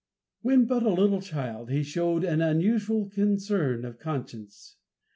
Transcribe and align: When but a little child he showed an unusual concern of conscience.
When 0.41 0.65
but 0.65 0.81
a 0.81 0.89
little 0.89 1.21
child 1.21 1.69
he 1.69 1.83
showed 1.83 2.23
an 2.23 2.41
unusual 2.41 3.07
concern 3.07 3.85
of 3.85 3.99
conscience. 3.99 4.77